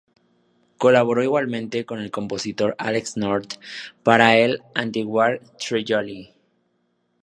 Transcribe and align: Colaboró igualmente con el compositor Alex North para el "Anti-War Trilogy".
Colaboró 0.79 1.21
igualmente 1.21 1.85
con 1.85 1.99
el 1.99 2.09
compositor 2.09 2.73
Alex 2.79 3.17
North 3.17 3.59
para 4.01 4.35
el 4.35 4.63
"Anti-War 4.73 5.39
Trilogy". 5.59 6.33